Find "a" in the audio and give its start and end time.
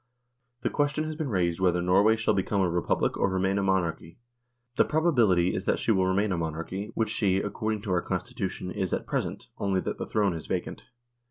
2.59-2.67, 3.59-3.61, 6.31-6.39